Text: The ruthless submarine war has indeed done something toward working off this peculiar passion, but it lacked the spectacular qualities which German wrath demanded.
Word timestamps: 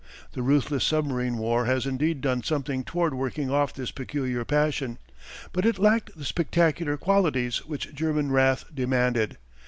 The 0.31 0.41
ruthless 0.41 0.83
submarine 0.83 1.37
war 1.37 1.65
has 1.65 1.85
indeed 1.85 2.21
done 2.21 2.41
something 2.41 2.83
toward 2.83 3.13
working 3.13 3.51
off 3.51 3.71
this 3.71 3.91
peculiar 3.91 4.43
passion, 4.43 4.97
but 5.53 5.63
it 5.63 5.77
lacked 5.77 6.17
the 6.17 6.25
spectacular 6.25 6.97
qualities 6.97 7.67
which 7.67 7.93
German 7.93 8.31
wrath 8.31 8.65
demanded. 8.73 9.37